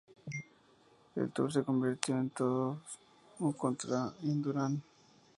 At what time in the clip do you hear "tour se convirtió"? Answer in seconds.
1.29-2.15